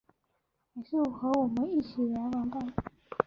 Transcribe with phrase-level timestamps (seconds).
[0.73, 2.57] 还是和我们一起来玩吧